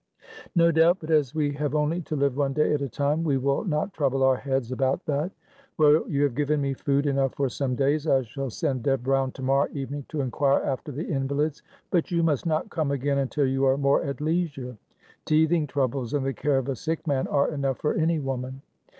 "No 0.55 0.71
doubt, 0.71 0.97
but 0.99 1.11
as 1.11 1.35
we 1.35 1.51
have 1.53 1.75
only 1.75 2.01
to 2.01 2.15
live 2.15 2.35
one 2.35 2.53
day 2.53 2.73
at 2.73 2.81
a 2.81 2.89
time, 2.89 3.23
we 3.23 3.37
will 3.37 3.63
not 3.63 3.93
trouble 3.93 4.23
our 4.23 4.37
heads 4.37 4.71
about 4.71 5.05
that. 5.05 5.31
Well, 5.77 6.09
you 6.09 6.23
have 6.23 6.33
given 6.33 6.59
me 6.59 6.73
food 6.73 7.05
enough 7.05 7.35
for 7.35 7.49
some 7.49 7.75
days. 7.75 8.07
I 8.07 8.23
shall 8.23 8.49
send 8.49 8.81
Deb 8.81 9.05
round 9.05 9.35
to 9.35 9.43
morrow 9.43 9.67
evening 9.73 10.05
to 10.09 10.21
inquire 10.21 10.63
after 10.63 10.91
the 10.91 11.05
invalids, 11.07 11.61
but 11.91 12.09
you 12.09 12.23
must 12.23 12.47
not 12.47 12.71
come 12.71 12.89
again 12.89 13.19
until 13.19 13.45
you 13.45 13.63
are 13.65 13.77
more 13.77 14.01
at 14.03 14.21
leisure. 14.21 14.75
Teething 15.23 15.67
troubles 15.67 16.15
and 16.15 16.25
the 16.25 16.33
care 16.33 16.57
of 16.57 16.67
a 16.67 16.75
sick 16.75 17.05
man 17.05 17.27
are 17.27 17.53
enough 17.53 17.77
for 17.77 17.93
any 17.93 18.17
woman." 18.17 18.63